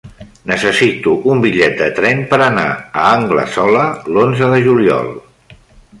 Necessito 0.51 1.11
un 1.33 1.43
bitllet 1.43 1.75
de 1.83 1.89
tren 1.99 2.23
per 2.33 2.39
anar 2.45 2.65
a 3.03 3.05
Anglesola 3.11 3.85
l'onze 4.17 4.51
de 4.55 4.63
juliol. 4.69 5.17